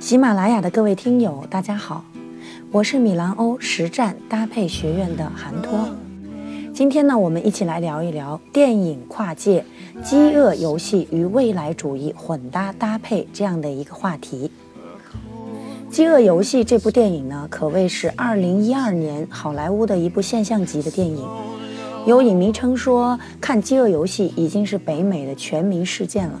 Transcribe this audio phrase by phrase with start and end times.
[0.00, 2.04] 喜马拉雅的各位听友，大家好，
[2.70, 5.88] 我是米兰欧实战搭配学院的韩托。
[6.72, 9.64] 今天呢，我们一起来聊一聊电影跨界、
[10.04, 14.48] 饥饿游戏与未来主义混搭搭配这样的一个话题。
[15.92, 21.26] 《饥饿游戏》这部电影呢，可谓是2012年好莱坞的一部现象级的电影。
[22.06, 26.40] 有影迷称说，看《饥饿游戏》已经是北美的全民事件了。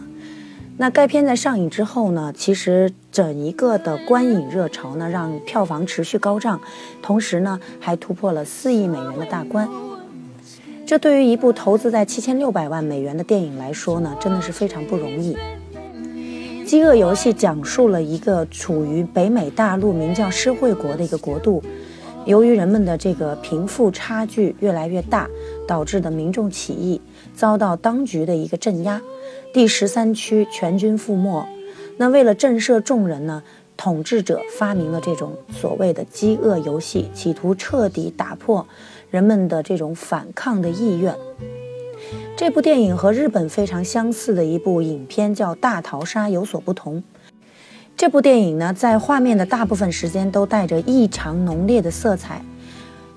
[0.80, 6.60] 那该片在上映之后呢，其实整一个的观影热潮呢，让票房持续高涨，
[7.02, 9.68] 同时呢，还突破了四亿美元的大关。
[10.86, 15.34] 这对于一部投资在七千六百万美元的电影来说呢，真的是非常不容易。
[16.64, 21.60] 《饥饿游戏》讲述了一个处于北美大陆名叫施惠国的一个国度，
[22.24, 25.28] 由于人们的这个贫富差距越来越大，
[25.68, 27.00] 导致的民众起义，
[27.34, 29.00] 遭到当局的一个镇压。
[29.52, 31.46] 第十三区全军覆没。
[31.98, 33.42] 那为了震慑众人呢，
[33.76, 38.66] 统治者发明了这种所谓的饥饿游戏，企图彻底打破
[39.10, 41.14] 人们的这种反抗的意愿。
[42.36, 47.02] 这部电影和日本非常相似的一部影片叫《大逃杀》有所不同。
[47.96, 52.40] 这部电影呢，在画面的大部分时间都带着异常浓烈的色彩，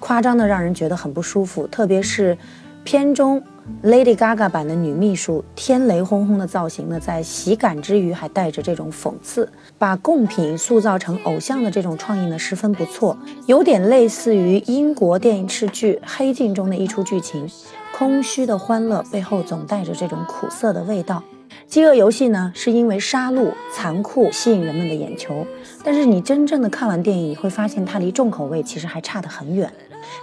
[0.01, 2.37] 夸张的让人觉得很不舒服，特别是
[2.83, 3.41] 片中。
[3.83, 17.47] Lady Gaga 版的女秘书，天雷轰轰的造型呢，在喜感之余还带着这种讽刺，把贡品塑造成偶像的这种创意呢，十分不错，有点类似于英国电视剧《黑镜》中的一出剧情。
[17.95, 21.23] 空虚的欢乐背后总带着这种苦涩的味道。
[21.71, 25.47] 饥饿游戏呢，是因为杀戮残酷吸引人们的眼球，
[25.85, 29.71] 但是你真正的看完电影，你会发现它离重口味其实还差得很远。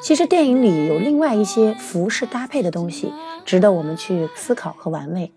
[0.02, 3.14] 其实电影里有另外一些服饰搭配的东西，
[3.46, 5.32] 值得我们去思考和玩味。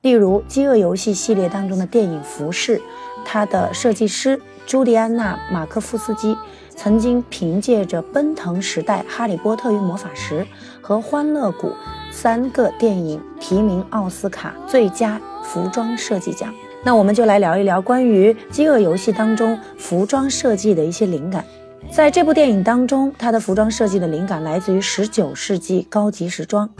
[0.00, 2.80] 例如《饥饿游戏》系列当中的电影服饰，
[3.22, 6.34] 它的设计师朱迪安娜·马克夫斯基
[6.70, 10.40] 曾经凭借着《奔腾时代》《哈利波特与魔法石》
[10.80, 11.68] 和《欢乐谷》
[12.14, 16.54] 三个电影提名奥斯卡最佳服装设计奖。
[16.84, 21.44] 那我们就来聊一聊关于《饥饿游戏》当中服装设计的一些灵感。
[21.90, 26.70] 在这部电影当中，他的服装设计的灵感来自于十九世纪高级时装，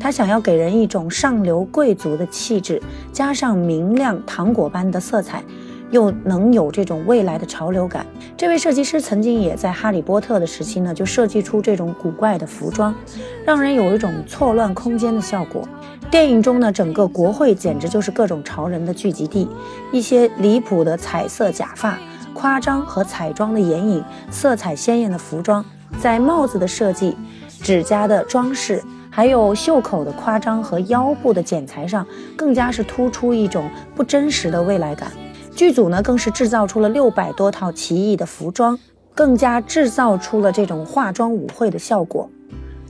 [0.00, 2.80] 他想要给人一种上流贵族的气质，
[3.12, 5.44] 加上明亮糖果般的色彩，
[5.90, 8.06] 又能有这种未来的潮流感。
[8.36, 12.94] 这位设计师曾经也在《哈利波特》的时期呢，就设计出这种古怪的服装，
[13.44, 15.68] 让人有一种错乱空间的效果。
[16.10, 19.48] 电影中呢，整个国会简直就是各种潮人的聚集地，
[19.92, 21.98] 一些离谱的彩色假发。
[22.34, 25.64] 夸张和彩妆的眼影，色彩鲜艳的服装，
[26.00, 27.16] 在帽子的设计、
[27.60, 32.06] 指甲的装饰，还有袖口的夸张和腰部的剪裁上，
[32.36, 35.10] 更加是突出一种不真实的未来感。
[35.58, 38.78] 剧组呢，更是制造出了六百多套奇异的服装，
[39.12, 42.30] 更加制造出了这种化妆舞会的效果。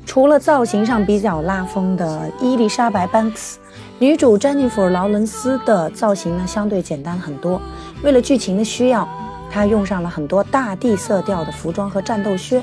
[0.04, 3.58] 除了造型上比较拉风的伊丽莎白·班克斯，
[3.98, 7.58] 女主詹妮弗·劳伦斯的造型呢，相对简单很多。
[8.02, 9.08] 为了剧情的需要。
[9.50, 12.62] 她用上了很多大地色调的服装和战斗靴。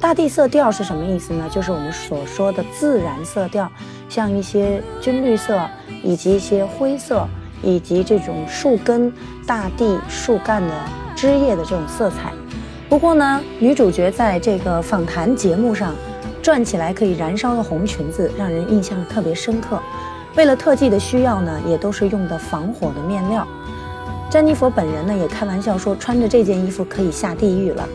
[0.00, 1.48] 大地色调是什么意思呢？
[1.48, 3.70] 就是我们所说的自然色调，
[4.08, 5.60] 像一些军绿色，
[6.02, 7.24] 以及一些灰色，
[7.62, 9.12] 以及这种树根、
[9.46, 10.74] 大地、树干的
[11.16, 12.32] 枝叶的这种色彩。
[12.88, 15.94] 不过呢，女主角在这个访谈节目上
[16.42, 19.78] 转起来可以燃烧的红裙子，让人印象特别深刻。
[20.36, 23.46] 为了特技的需要呢，也都是用的防火的面料。
[24.30, 27.88] 詹妮弗本人呢也开玩笑说，穿着这件衣服可以下地狱了。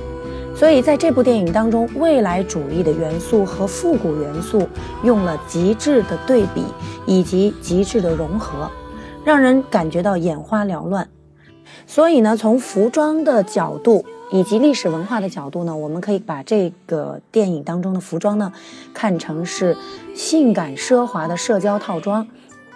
[0.56, 4.68] 所以在这部电影当中，未来主义的元素和复古元素
[5.04, 6.64] 用了极致的对比
[7.08, 8.70] 以及极致的融合，
[9.24, 11.08] 让人感觉到眼花缭乱。
[11.88, 18.52] 所以呢，从服装的角度以及历史文化的角度呢，我们可以把这个电影当中的服装呢
[18.94, 19.76] 看成是
[20.14, 22.28] 性感奢华的社交套装。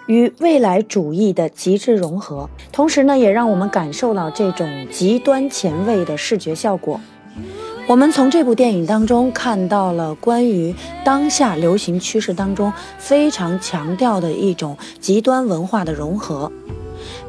[0.06, 6.98] 与未来主义的极致融合，同时呢，也让我们感受到这种极端前卫的视觉效果。
[7.88, 16.52] 我们从这部电影当中看到了关于当下流行趋势当中非常强调的一种极端文化的融合。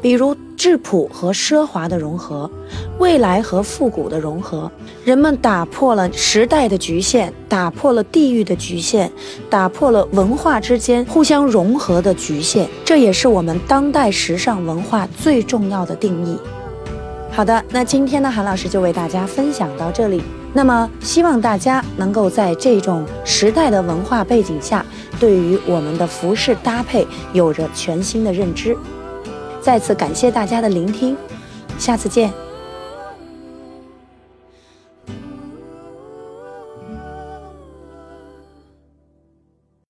[0.02, 2.50] 比如质朴和奢华的融合，
[2.98, 4.70] 未来和复古的融合，
[5.02, 9.10] 人们打破了时代的局限，打破了地域的局限，
[9.48, 16.36] 打破了文化之间互相融合的局限，这也是我们当代时尚文化最重要的定义。
[17.30, 20.22] 好的，那今天呢，韩老师就为大家分享到这里。
[20.52, 24.84] 那么，希望大家能够在这种时代的文化背景下，
[25.18, 28.76] 对于我们的服饰搭配有着全新的认知。
[29.60, 31.16] 再次感谢大家的聆听，
[31.78, 32.49] 下次见。